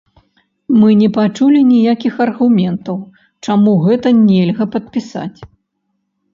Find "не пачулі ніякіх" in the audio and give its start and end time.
1.01-2.17